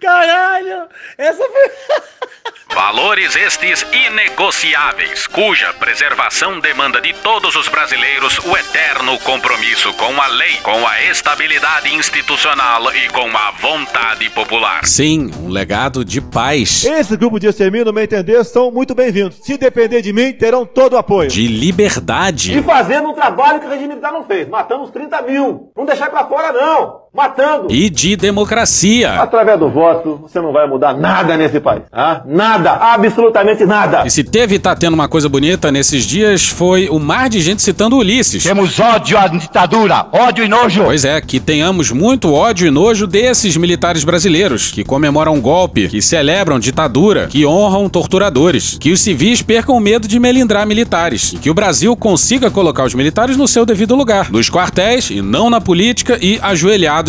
[0.00, 0.88] Caralho!
[1.18, 2.16] Essa foi.
[2.74, 10.26] Valores estes inegociáveis, cuja preservação demanda de todos os brasileiros o eterno compromisso com a
[10.26, 14.84] lei, com a estabilidade institucional e com a vontade popular.
[14.84, 16.84] Sim, um legado de paz.
[16.84, 19.38] Esse grupo de extermínio, no meu entender, são muito bem-vindos.
[19.42, 21.30] Se depender de mim, terão todo o apoio.
[21.30, 22.58] De liberdade.
[22.58, 24.48] E fazendo um trabalho que o regime militar não fez.
[24.48, 25.72] Matamos 30 mil.
[25.74, 27.05] Não deixar pra fora, não.
[27.16, 27.68] Matando.
[27.70, 29.14] E de democracia.
[29.14, 31.82] Através do voto, você não vai mudar nada nesse país.
[31.90, 32.20] Ah?
[32.26, 32.72] Nada.
[32.72, 34.02] Absolutamente nada.
[34.04, 37.40] E se teve e tá tendo uma coisa bonita nesses dias, foi o mar de
[37.40, 38.44] gente citando Ulisses.
[38.44, 40.84] Temos ódio à ditadura, ódio e nojo.
[40.84, 46.02] Pois é, que tenhamos muito ódio e nojo desses militares brasileiros, que comemoram golpe, que
[46.02, 51.38] celebram ditadura, que honram torturadores, que os civis percam o medo de melindrar militares, e
[51.38, 55.48] que o Brasil consiga colocar os militares no seu devido lugar, nos quartéis e não
[55.48, 56.38] na política e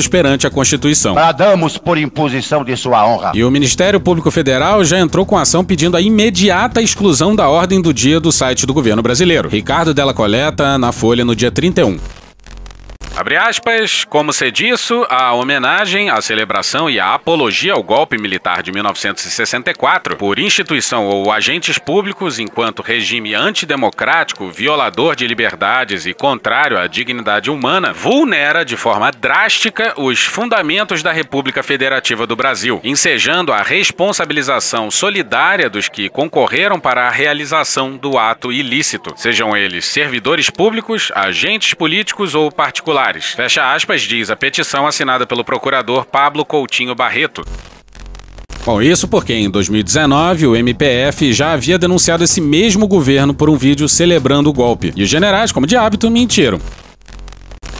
[0.06, 1.14] perante a Constituição.
[1.14, 3.32] Bradamos por imposição de sua honra.
[3.34, 7.82] E o Ministério Público Federal já entrou com ação pedindo a imediata exclusão da ordem
[7.82, 9.48] do dia do site do governo brasileiro.
[9.48, 11.98] Ricardo Della Coleta, na Folha, no dia 31.
[13.18, 18.62] Abre aspas, como se disso, a homenagem, a celebração e a apologia ao golpe militar
[18.62, 26.78] de 1964 por instituição ou agentes públicos enquanto regime antidemocrático, violador de liberdades e contrário
[26.78, 33.52] à dignidade humana, vulnera de forma drástica os fundamentos da República Federativa do Brasil, ensejando
[33.52, 40.52] a responsabilização solidária dos que concorreram para a realização do ato ilícito, sejam eles servidores
[40.52, 43.07] públicos, agentes políticos ou particulares.
[43.36, 47.46] Fecha aspas, diz a petição assinada pelo procurador Pablo Coutinho Barreto.
[48.66, 53.56] Bom, isso porque em 2019 o MPF já havia denunciado esse mesmo governo por um
[53.56, 54.92] vídeo celebrando o golpe.
[54.94, 56.60] E os generais, como de hábito, mentiram.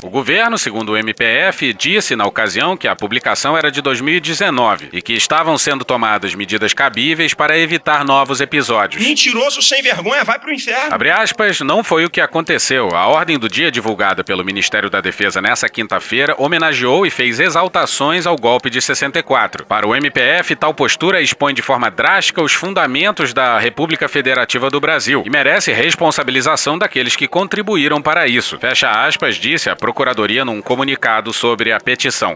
[0.08, 5.02] O governo, segundo o MPF, disse na ocasião que a publicação era de 2019 e
[5.02, 9.04] que estavam sendo tomadas medidas cabíveis para evitar novos episódios.
[9.04, 10.96] Mentiroso sem vergonha, vai pro inferno.
[10.96, 12.96] Abre aspas, não foi o que aconteceu.
[12.96, 18.26] A ordem do dia divulgada pelo Ministério da Defesa nessa quinta-feira homenageou e fez exaltações
[18.26, 19.66] ao golpe de 64.
[19.66, 24.80] Para o MPF, tal postura expõe de forma drástica os fundamentos da República Federativa do
[24.80, 28.58] Brasil e merece responsabilização daqueles que contribuíram para isso.
[28.58, 29.97] Fecha aspas, disse a Procuradoria
[30.46, 32.36] num comunicado sobre a petição.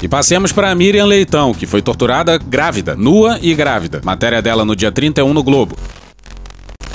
[0.00, 4.00] E passemos para Miriam Leitão, que foi torturada grávida, nua e grávida.
[4.04, 5.76] Matéria dela no dia 31 no Globo.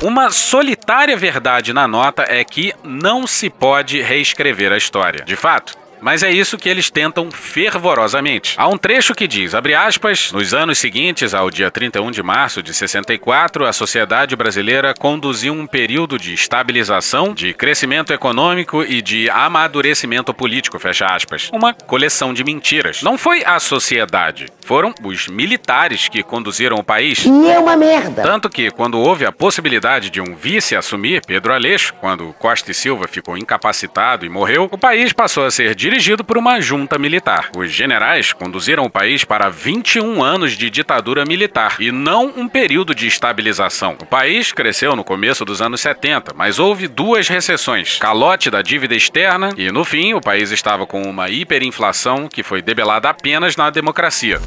[0.02, 5.24] Uma solitária verdade na nota é que não se pode reescrever a história.
[5.26, 8.56] De fato, mas é isso que eles tentam fervorosamente.
[8.58, 12.62] Há um trecho que diz, abre aspas, nos anos seguintes ao dia 31 de março
[12.62, 19.30] de 64, a sociedade brasileira conduziu um período de estabilização, de crescimento econômico e de
[19.30, 21.50] amadurecimento político, fecha aspas.
[21.54, 23.02] Uma coleção de mentiras.
[23.02, 27.24] Não foi a sociedade, foram os militares que conduziram o país.
[27.26, 28.24] E é uma merda.
[28.24, 32.74] Tanto que, quando houve a possibilidade de um vice assumir, Pedro Aleixo, quando Costa e
[32.74, 35.93] Silva ficou incapacitado e morreu, o país passou a ser dirigido
[36.24, 37.52] por uma junta militar.
[37.56, 42.96] Os generais conduziram o país para 21 anos de ditadura militar e não um período
[42.96, 43.96] de estabilização.
[44.02, 48.96] O país cresceu no começo dos anos 70, mas houve duas recessões: calote da dívida
[48.96, 53.70] externa e, no fim, o país estava com uma hiperinflação que foi debelada apenas na
[53.70, 54.42] democracia.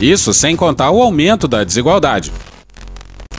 [0.00, 2.32] Isso sem contar o aumento da desigualdade.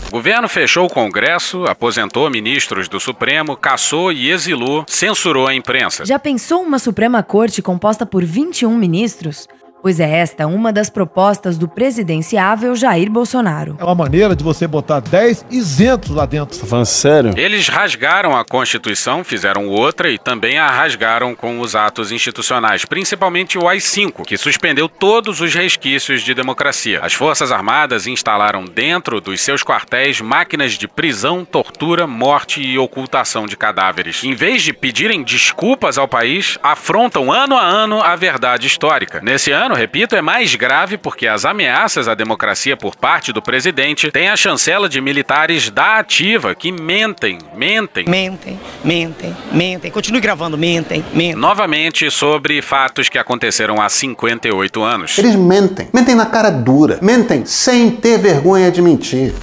[0.09, 6.03] O governo fechou o Congresso, aposentou ministros do Supremo, caçou e exilou, censurou a imprensa.
[6.03, 9.47] Já pensou uma Suprema Corte composta por 21 ministros?
[9.81, 13.77] Pois é esta uma das propostas do presidenciável Jair Bolsonaro.
[13.79, 16.59] É uma maneira de você botar 10 isentos lá dentro.
[16.59, 17.33] Tá falando sério?
[17.37, 23.57] Eles rasgaram a Constituição, fizeram outra e também a rasgaram com os atos institucionais, principalmente
[23.57, 26.99] o AI-5, que suspendeu todos os resquícios de democracia.
[27.01, 33.45] As Forças Armadas instalaram dentro dos seus quartéis máquinas de prisão, tortura, morte e ocultação
[33.45, 34.23] de cadáveres.
[34.23, 39.21] Em vez de pedirem desculpas ao país, afrontam ano a ano a verdade histórica.
[39.21, 44.11] Nesse ano, repito, é mais grave porque as ameaças à democracia por parte do presidente
[44.11, 48.05] têm a chancela de militares da ativa que mentem, mentem.
[48.07, 49.91] Mentem, mentem, mentem.
[49.91, 51.35] Continue gravando, mentem, mentem.
[51.35, 55.17] Novamente sobre fatos que aconteceram há 58 anos.
[55.17, 55.87] Eles mentem.
[55.93, 56.99] Mentem na cara dura.
[57.01, 59.33] Mentem sem ter vergonha de mentir.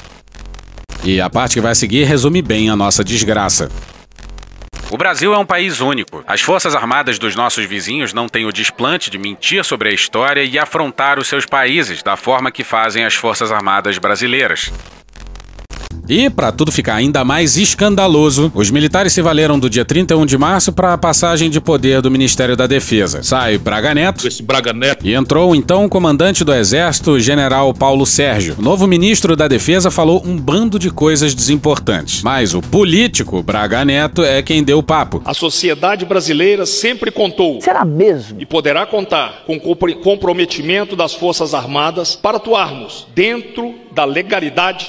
[1.05, 3.71] E a parte que vai seguir resume bem a nossa desgraça.
[4.89, 6.23] O Brasil é um país único.
[6.29, 10.45] As Forças Armadas dos nossos vizinhos não têm o desplante de mentir sobre a história
[10.45, 14.71] e afrontar os seus países da forma que fazem as Forças Armadas brasileiras.
[16.09, 20.39] E, para tudo ficar ainda mais escandaloso, os militares se valeram do dia 31 de
[20.39, 23.23] março para a passagem de poder do Ministério da Defesa.
[23.23, 24.27] Sai Braga Neto.
[24.27, 25.07] Esse Braga Neto.
[25.07, 28.55] E entrou então o comandante do Exército, General Paulo Sérgio.
[28.59, 32.23] O novo ministro da Defesa falou um bando de coisas desimportantes.
[32.23, 35.21] Mas o político Braga Neto é quem deu o papo.
[35.25, 37.61] A sociedade brasileira sempre contou.
[37.61, 38.41] Será mesmo?
[38.41, 44.87] E poderá contar com o comprometimento das Forças Armadas para atuarmos dentro da legalidade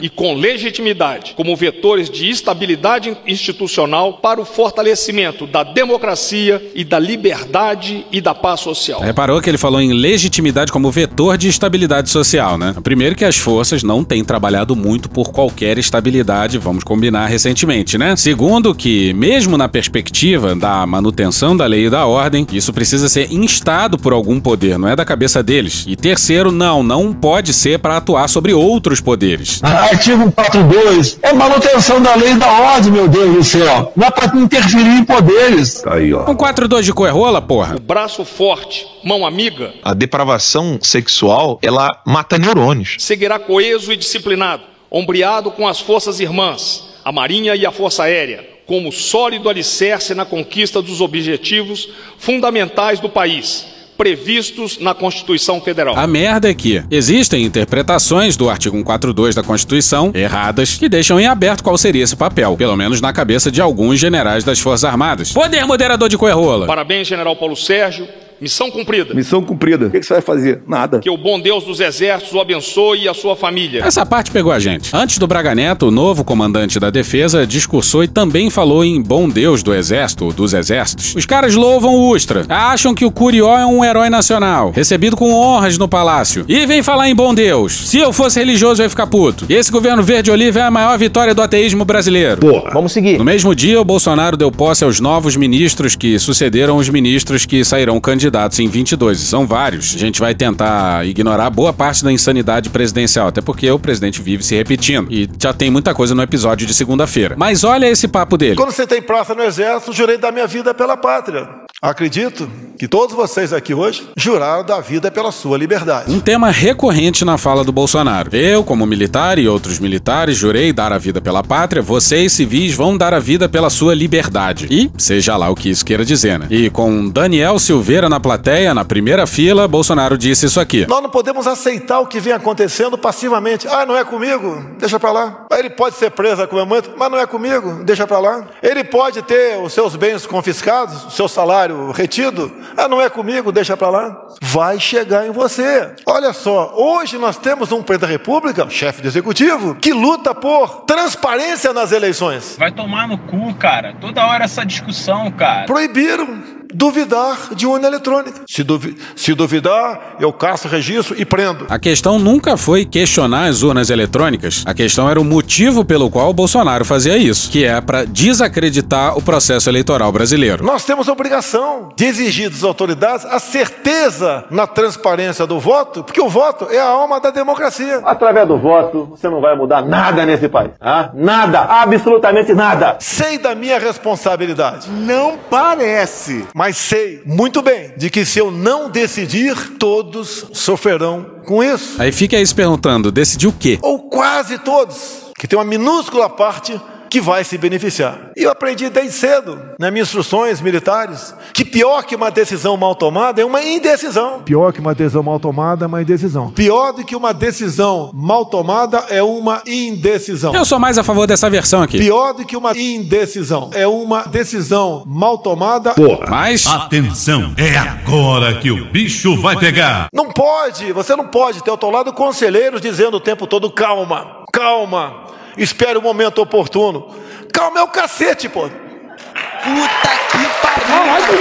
[0.00, 6.98] e com legitimidade, como vetores de estabilidade institucional para o fortalecimento da democracia e da
[6.98, 9.00] liberdade e da paz social.
[9.00, 12.74] Reparou que ele falou em legitimidade como vetor de estabilidade social, né?
[12.82, 18.16] Primeiro que as forças não têm trabalhado muito por qualquer estabilidade, vamos combinar recentemente, né?
[18.16, 23.32] Segundo que, mesmo na perspectiva da manutenção da lei e da ordem, isso precisa ser
[23.32, 25.84] instado por algum poder, não é da cabeça deles.
[25.86, 29.62] E terceiro, não, não pode ser para atuar sobre outros poderes.
[29.62, 33.92] Artigo 42 é manutenção da lei e da ordem, meu Deus do céu.
[33.96, 35.82] Não é pra interferir em poderes.
[35.82, 36.30] Tá aí, ó.
[36.30, 37.76] Um 42 de coerrola, porra.
[37.76, 39.72] O braço forte, mão amiga.
[39.82, 42.96] A depravação sexual, ela mata neurônios.
[42.98, 48.44] Seguirá coeso e disciplinado, ombreado com as forças irmãs, a Marinha e a Força Aérea,
[48.66, 55.96] como sólido alicerce na conquista dos objetivos fundamentais do país previstos na Constituição Federal.
[55.96, 61.26] A merda é que existem interpretações do artigo 142 da Constituição erradas que deixam em
[61.26, 65.32] aberto qual seria esse papel, pelo menos na cabeça de alguns generais das Forças Armadas.
[65.32, 66.66] Poder moderador de coerrola.
[66.66, 68.06] Parabéns, General Paulo Sérgio.
[68.44, 69.14] Missão cumprida.
[69.14, 69.86] Missão cumprida.
[69.86, 70.60] O que você vai fazer?
[70.68, 70.98] Nada.
[70.98, 73.82] Que o bom Deus dos exércitos o abençoe e a sua família.
[73.82, 74.94] Essa parte pegou a gente.
[74.94, 79.30] Antes do Braga Neto, o novo comandante da defesa discursou e também falou em bom
[79.30, 81.14] Deus do exército, dos exércitos.
[81.14, 85.32] Os caras louvam o Ustra, acham que o Curió é um herói nacional, recebido com
[85.32, 86.44] honras no palácio.
[86.46, 87.72] E vem falar em bom Deus.
[87.88, 89.46] Se eu fosse religioso, eu ia ficar puto.
[89.48, 92.42] E esse governo verde-oliva é a maior vitória do ateísmo brasileiro.
[92.42, 92.72] Porra.
[92.74, 93.16] Vamos seguir.
[93.16, 97.64] No mesmo dia, o Bolsonaro deu posse aos novos ministros que sucederam os ministros que
[97.64, 99.20] sairão candidatos em 22.
[99.20, 99.94] E são vários.
[99.94, 104.42] A gente vai tentar ignorar boa parte da insanidade presidencial, até porque o presidente vive
[104.42, 105.10] se repetindo.
[105.10, 107.34] E já tem muita coisa no episódio de segunda-feira.
[107.38, 108.56] Mas olha esse papo dele.
[108.56, 111.63] Quando você tem praça no exército, jurei dar minha vida pela pátria.
[111.82, 116.10] Acredito que todos vocês aqui hoje juraram da vida pela sua liberdade.
[116.10, 118.34] Um tema recorrente na fala do Bolsonaro.
[118.34, 122.96] Eu, como militar e outros militares, jurei dar a vida pela pátria, vocês civis vão
[122.96, 124.66] dar a vida pela sua liberdade.
[124.70, 126.46] E, seja lá o que isso queira dizer, né?
[126.48, 130.86] E com Daniel Silveira na plateia, na primeira fila, Bolsonaro disse isso aqui.
[130.88, 133.68] Nós não podemos aceitar o que vem acontecendo passivamente.
[133.68, 134.64] Ah, não é comigo?
[134.78, 135.46] Deixa pra lá.
[135.52, 137.84] Ele pode ser preso a qualquer momento, mas não é comigo?
[137.84, 138.46] Deixa pra lá.
[138.62, 142.52] Ele pode ter os seus bens confiscados, o seu salário retido.
[142.76, 143.52] Ah, não é comigo?
[143.52, 144.26] Deixa pra lá.
[144.40, 145.94] Vai chegar em você.
[146.06, 150.82] Olha só, hoje nós temos um presidente da República, chefe do executivo, que luta por
[150.82, 152.56] transparência nas eleições.
[152.58, 153.94] Vai tomar no cu, cara.
[154.00, 155.66] Toda hora essa discussão, cara.
[155.66, 158.42] Proibiram duvidar de urna eletrônica.
[158.46, 161.66] Se, duvi se, duvidar, eu caço, registro e prendo.
[161.70, 164.62] A questão nunca foi questionar as urnas eletrônicas.
[164.66, 169.16] A questão era o motivo pelo qual o Bolsonaro fazia isso, que é para desacreditar
[169.16, 170.64] o processo eleitoral brasileiro.
[170.64, 176.20] Nós temos a obrigação de exigir das autoridades a certeza na transparência do voto, porque
[176.20, 178.00] o voto é a alma da democracia.
[178.04, 180.72] Através do voto, você não vai mudar nada nesse país.
[180.80, 181.10] Ah?
[181.14, 182.96] Nada, absolutamente nada.
[183.00, 184.90] Sei da minha responsabilidade.
[184.90, 186.46] Não parece.
[186.54, 192.00] Mas mas sei muito bem de que se eu não decidir, todos sofrerão com isso.
[192.00, 193.78] Aí fica aí se perguntando: decidir o quê?
[193.82, 196.80] Ou quase todos, que tem uma minúscula parte
[197.14, 198.32] que vai se beneficiar.
[198.36, 202.96] E eu aprendi desde cedo, nas minhas instruções militares, que pior que uma decisão mal
[202.96, 204.42] tomada é uma indecisão.
[204.42, 206.50] Pior que uma decisão mal tomada é uma indecisão.
[206.50, 210.52] Pior do que uma decisão mal tomada é uma indecisão.
[210.52, 211.98] Eu sou mais a favor dessa versão aqui.
[211.98, 215.94] Pior do que uma indecisão é uma decisão mal tomada.
[215.94, 216.26] Porra.
[216.28, 216.66] Mas.
[216.66, 220.08] Atenção, é agora que o bicho vai pegar.
[220.12, 224.42] Não pode, você não pode ter ao teu lado conselheiros dizendo o tempo todo: calma,
[224.52, 225.23] calma.
[225.56, 227.14] Espere o momento oportuno.
[227.52, 228.68] Calma é o cacete, pô.
[228.68, 230.86] Puta que pariu!
[230.86, 231.38] Caralho,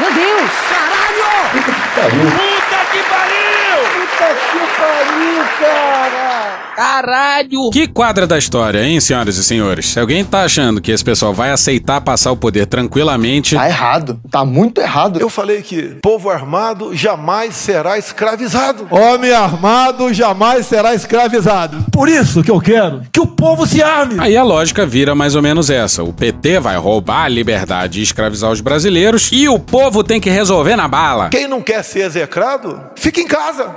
[0.00, 0.50] Meu Deus!
[0.70, 1.50] Caralho!
[1.52, 2.65] Puta que pariu!
[2.92, 3.82] Que pariu!
[3.94, 6.66] Puta que pariu, cara!
[6.76, 7.70] Caralho!
[7.72, 9.86] Que quadra da história, hein, senhoras e senhores?
[9.86, 13.54] Se alguém tá achando que esse pessoal vai aceitar passar o poder tranquilamente.
[13.54, 14.20] Tá errado.
[14.30, 15.18] Tá muito errado.
[15.18, 18.86] Eu falei que povo armado jamais será escravizado.
[18.90, 21.86] Homem armado jamais será escravizado.
[21.90, 24.16] Por isso que eu quero que o povo se arme.
[24.18, 28.02] Aí a lógica vira mais ou menos essa: o PT vai roubar a liberdade e
[28.02, 31.30] escravizar os brasileiros e o povo tem que resolver na bala.
[31.30, 33.74] Quem não quer ser execrado, fica em casa.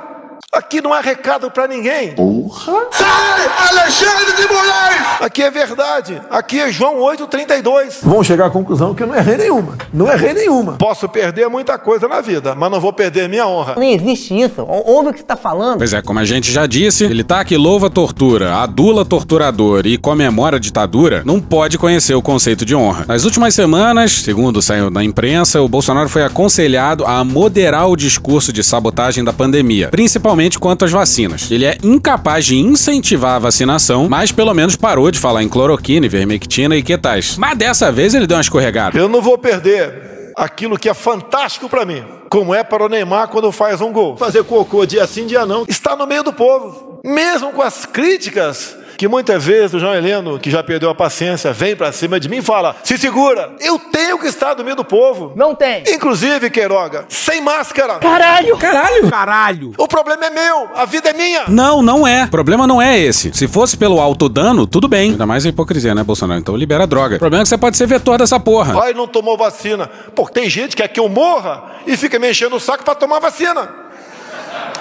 [0.52, 2.14] Aqui não há recado para ninguém.
[2.14, 2.88] Porra!
[2.92, 5.22] Sai, Alexandre de Moraes!
[5.22, 6.22] Aqui é verdade.
[6.30, 7.98] Aqui é João 8,32.
[8.02, 9.78] Vão chegar à conclusão que eu não errei nenhuma.
[9.94, 10.74] Não errei nenhuma.
[10.74, 13.76] Posso perder muita coisa na vida, mas não vou perder minha honra.
[13.76, 14.66] Não existe isso.
[14.66, 15.78] Ouve o que você tá falando.
[15.78, 19.86] Pois é, como a gente já disse, ele tá que louva a tortura, adula torturador
[19.86, 23.06] e comemora a ditadura, não pode conhecer o conceito de honra.
[23.08, 28.54] Nas últimas semanas, segundo saiu na imprensa, o Bolsonaro foi aconselhado a moderar o discurso
[28.54, 30.29] de sabotagem da pandemia, principalmente
[30.60, 31.50] quanto às vacinas.
[31.50, 36.06] Ele é incapaz de incentivar a vacinação, mas pelo menos parou de falar em cloroquina,
[36.06, 37.38] ivermectina e que tais.
[37.38, 38.98] Mas dessa vez ele deu uma escorregada.
[38.98, 43.28] Eu não vou perder aquilo que é fantástico para mim, como é para o Neymar
[43.28, 44.16] quando faz um gol.
[44.16, 47.02] Fazer cocô dia sim, dia não, está no meio do povo.
[47.04, 51.54] Mesmo com as críticas que muitas vezes o João Heleno, que já perdeu a paciência,
[51.54, 54.76] vem para cima de mim e fala: se segura, eu tenho que estar no meio
[54.76, 55.32] do povo.
[55.38, 55.86] Não tem.
[55.88, 58.00] Inclusive, Queiroga, sem máscara.
[58.00, 58.58] Caralho!
[58.58, 59.10] Caralho!
[59.10, 59.74] Caralho!
[59.78, 61.46] O problema é meu, a vida é minha.
[61.48, 62.26] Não, não é.
[62.26, 63.34] O problema não é esse.
[63.34, 65.12] Se fosse pelo autodano, tudo bem.
[65.12, 66.42] Ainda mais a hipocrisia, né, Bolsonaro?
[66.42, 67.16] Então libera a droga.
[67.16, 68.84] O problema é que você pode ser vetor dessa porra.
[68.84, 69.90] Ai, não tomou vacina.
[70.14, 72.96] Pô, tem gente que quer que eu morra e fica me enchendo o saco para
[72.96, 73.70] tomar vacina.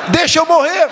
[0.08, 0.88] Deixa eu morrer.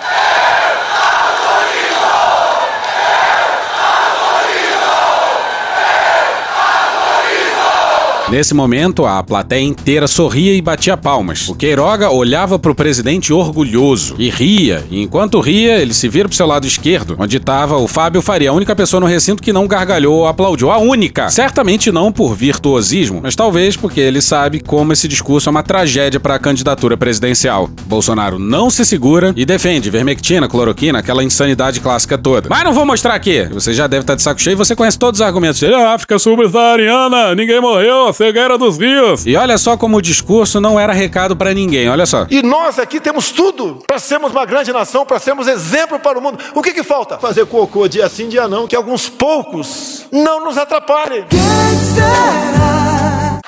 [8.29, 11.47] Nesse momento, a plateia inteira sorria e batia palmas.
[11.47, 16.35] O Queiroga olhava pro presidente orgulhoso e ria, e enquanto ria, ele se vira pro
[16.35, 19.65] seu lado esquerdo, onde estava o Fábio Faria, a única pessoa no recinto que não
[19.65, 20.69] gargalhou ou aplaudiu.
[20.69, 21.29] A única!
[21.29, 26.19] Certamente não por virtuosismo, mas talvez porque ele sabe como esse discurso é uma tragédia
[26.19, 27.69] para a candidatura presidencial.
[27.85, 32.49] Bolsonaro não se segura e defende vermectina, cloroquina, aquela insanidade clássica toda.
[32.49, 33.45] Mas não vou mostrar aqui.
[33.53, 35.75] Você já deve estar de saco cheio e você conhece todos os argumentos dele.
[35.75, 39.27] A África subsaariana, ninguém morreu, cegueira dos rios.
[39.27, 42.25] E olha só como o discurso não era recado para ninguém, olha só.
[42.31, 46.21] E nós aqui temos tudo para sermos uma grande nação, para sermos exemplo para o
[46.21, 46.39] mundo.
[46.55, 47.19] O que que falta?
[47.19, 51.25] Fazer cocô dia sim, dia não, que alguns poucos não nos atrapalhem.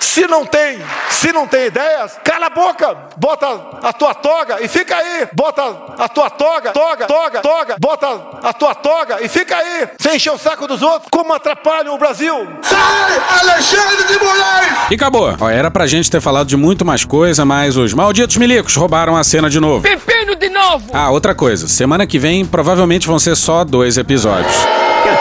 [0.09, 0.79] Se não tem,
[1.11, 3.45] se não tem ideias, cala a boca, bota
[3.83, 5.27] a tua toga e fica aí.
[5.33, 5.61] Bota
[5.99, 9.87] a tua toga, toga, toga, toga, bota a tua toga e fica aí.
[9.99, 12.35] Sem encher o saco dos outros, como atrapalham o Brasil.
[12.63, 14.73] Sai, Alexandre de Moraes!
[14.89, 15.35] E acabou.
[15.39, 19.15] Ó, era pra gente ter falado de muito mais coisa, mas os malditos milicos roubaram
[19.15, 19.83] a cena de novo.
[19.83, 20.89] Pepino de novo!
[20.91, 21.67] Ah, outra coisa.
[21.67, 24.55] Semana que vem provavelmente vão ser só dois episódios.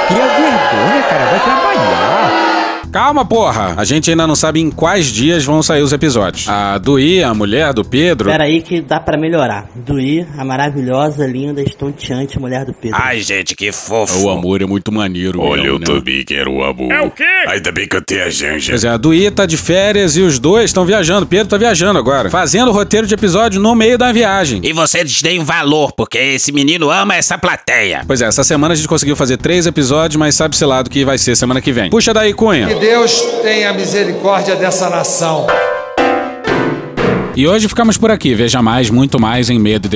[0.09, 1.27] Cria vergonha, cara.
[1.27, 2.18] Vai trabalhar.
[2.93, 3.75] Calma, porra!
[3.77, 6.49] A gente ainda não sabe em quais dias vão sair os episódios.
[6.49, 8.31] A Duí, a mulher do Pedro.
[8.31, 9.69] Pera aí que dá pra melhorar.
[9.75, 12.99] Duí, a maravilhosa, linda, estonteante mulher do Pedro.
[13.01, 14.19] Ai, gente, que fofo.
[14.21, 15.41] O amor é muito maneiro.
[15.41, 15.87] Olha, mesmo, eu né?
[15.87, 16.91] também quero o amor.
[16.91, 17.25] É o quê?
[17.47, 18.73] Ainda bem que eu tenho a Janja.
[18.73, 21.27] Pois é, a Duí tá de férias e os dois estão viajando.
[21.27, 22.31] Pedro tá viajando agora.
[22.31, 24.61] Fazendo roteiro de episódio no meio da viagem.
[24.65, 28.03] E vocês deem valor, porque esse menino ama essa plateia.
[28.07, 31.05] Pois é, essa semana a gente conseguiu fazer três episódios, mas sabe-se lá do que
[31.05, 31.91] vai ser semana que vem.
[31.91, 32.78] Puxa daí, Cunha.
[32.79, 35.47] Deus tenha misericórdia dessa nação.
[37.39, 38.35] E hoje ficamos por aqui.
[38.35, 39.89] Veja mais, muito mais em medo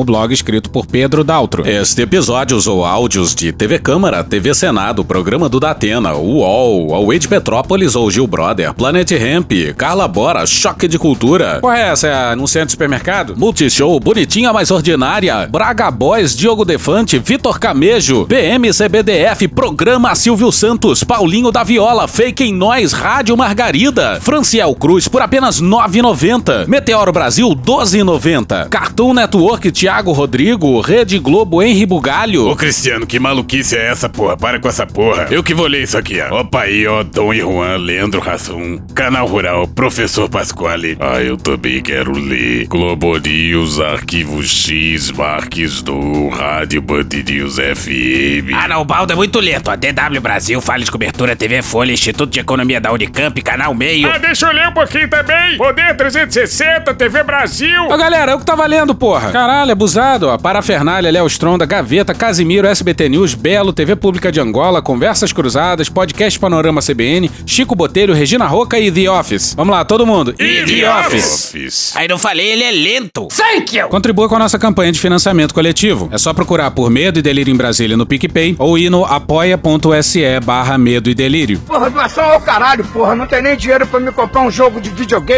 [0.00, 1.68] o blog escrito por Pedro Daltro.
[1.68, 7.28] Este episódio usou áudios de TV Câmara, TV Senado, Programa do Datena, UOL, Away de
[7.28, 12.08] Petrópolis ou Gil Brother, Planet Hemp, Carla Bora, Choque de Cultura, Qual é essa?
[12.08, 13.34] É anunciante de supermercado?
[13.36, 21.52] Multishow, Bonitinha Mais Ordinária, Braga Boys, Diogo Defante, Vitor Camejo, BMCBDF, Programa Silvio Santos, Paulinho
[21.52, 26.66] da Viola, Fake em Nós, Rádio Margarida, Franciel Cruz por apenas 9,90.
[26.66, 28.68] Meteoro Brasil 12,90.
[28.68, 32.48] Cartoon Network Thiago Rodrigo, Rede Globo Henri Bugalho.
[32.48, 34.36] Ô Cristiano, que maluquice é essa, porra?
[34.36, 35.28] Para com essa porra.
[35.30, 36.40] Eu que vou ler isso aqui, ó.
[36.40, 40.96] Opa aí, ó, Dom e Juan, Leandro Rassum, Canal Rural, Professor Pasquale.
[41.00, 42.66] Ah, eu também quero ler.
[42.66, 48.52] Globo News, Arquivo X, Marques do Rádio Band News FM.
[48.54, 49.70] Ah, não, o baldo é muito lento.
[49.70, 54.10] A DW Brasil, de Cobertura, TV Folha, Instituto de Economia da Unicamp, Canal Meio.
[54.10, 55.47] Ah, deixa eu ler um pouquinho também.
[55.56, 57.84] Poder 360, TV Brasil.
[57.88, 59.30] Ô galera, eu que tava lendo, porra.
[59.30, 60.36] Caralho, abusado, ó.
[60.38, 66.38] Parafernália, Léo Stronda, Gaveta, Casimiro, SBT News, Belo, TV Pública de Angola, Conversas Cruzadas, Podcast
[66.38, 69.54] Panorama CBN, Chico Botelho, Regina Roca e The Office.
[69.54, 70.34] Vamos lá, todo mundo.
[70.38, 71.96] E The Office.
[71.96, 73.28] Aí não falei, ele é lento.
[73.28, 73.88] Thank you!
[73.88, 76.08] Contribua com a nossa campanha de financiamento coletivo.
[76.12, 80.40] É só procurar por Medo e Delírio em Brasília no PicPay ou ir no apoia.se
[80.44, 81.58] barra Medo e Delírio.
[81.60, 83.14] Porra, doação ao caralho, porra.
[83.14, 85.37] Não tem nem dinheiro pra me comprar um jogo de videogame,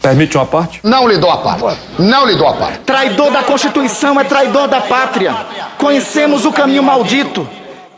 [0.00, 0.80] Permite uma parte?
[0.82, 1.78] Não lhe dou a parte.
[1.98, 2.78] Não lhe dou a parte.
[2.80, 5.34] Traidor da Constituição é traidor da pátria.
[5.76, 7.46] Conhecemos o caminho maldito.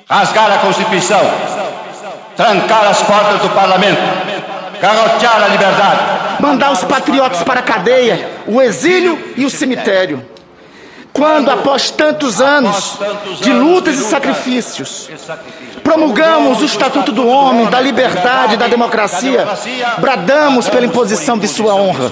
[0.09, 1.21] Rasgar a Constituição,
[2.37, 4.01] trancar as portas do parlamento,
[4.81, 6.01] garrotear a liberdade.
[6.41, 10.32] Mandar os patriotas para a cadeia, o exílio e o cemitério.
[11.13, 12.99] Quando, após tantos anos
[13.41, 15.11] de lutas e sacrifícios,
[15.85, 19.47] promulgamos o Estatuto do Homem, da Liberdade e da Democracia,
[19.99, 22.11] bradamos pela imposição de sua honra.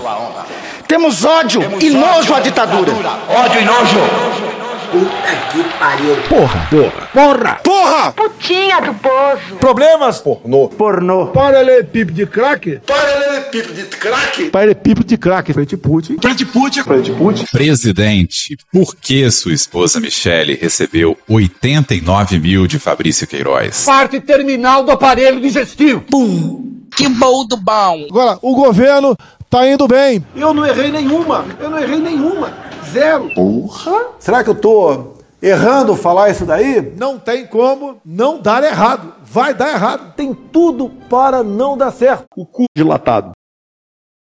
[0.86, 2.92] Temos ódio e nojo à ditadura.
[3.28, 4.69] Ódio e nojo.
[4.90, 6.16] Puta que pariu.
[6.28, 6.68] Porra.
[6.68, 7.08] Porra.
[7.12, 7.54] Porra.
[7.62, 8.12] Porra.
[8.12, 9.56] Putinha do poço.
[9.60, 10.18] Problemas?
[10.18, 10.68] Pornô.
[10.68, 11.26] Pornô.
[11.28, 12.80] Paralelepípedo de crack?
[12.84, 14.50] Paralelepípedo de crack.
[14.50, 15.52] Paralelepípedo de crack.
[15.52, 16.16] Frente Putin.
[16.20, 16.82] Frente Putin.
[16.82, 17.44] Frente Putin.
[17.52, 23.84] Presidente, por que sua esposa Michele recebeu 89 mil de Fabrício Queiroz?
[23.84, 26.00] Parte terminal do aparelho digestivo.
[26.00, 26.68] Pum.
[26.96, 28.06] Que bom do bom.
[28.10, 29.16] Agora, o governo
[29.48, 30.24] tá indo bem.
[30.34, 31.44] Eu não errei nenhuma.
[31.60, 32.69] Eu não errei nenhuma.
[32.92, 33.30] Zero.
[33.34, 34.08] Porra.
[34.18, 36.92] Será que eu tô errando falar isso daí?
[36.96, 39.14] Não tem como não dar errado.
[39.24, 40.14] Vai dar errado.
[40.14, 42.24] Tem tudo para não dar certo.
[42.36, 43.32] O cu dilatado.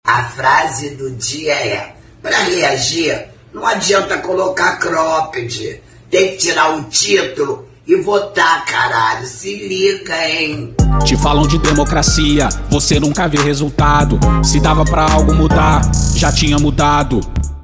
[0.06, 5.82] A frase do dia é: para reagir, não adianta colocar cropped.
[6.10, 9.26] Tem que tirar o título e votar, caralho.
[9.26, 10.76] Se liga, hein?
[11.04, 14.20] Te falam de democracia, você nunca vê resultado.
[14.44, 15.82] Se dava pra algo mudar,
[16.16, 17.20] já tinha mudado.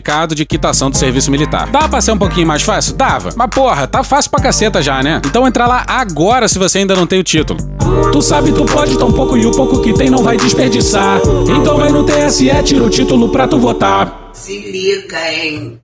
[0.00, 1.68] certificado de quitação do serviço militar.
[1.68, 2.94] Dá pra ser um pouquinho mais fácil?
[2.94, 3.30] Dava.
[3.36, 5.20] Mas porra, tá fácil pra caceta já, né?
[5.24, 7.60] Então entra lá agora se você ainda não tem o título.
[8.12, 11.20] Tu sabe, tu pode tão pouco e o pouco que tem não vai desperdiçar.
[11.56, 14.30] Então vai no TSE, tira o título pra tu votar.
[14.32, 15.79] Se liga, hein?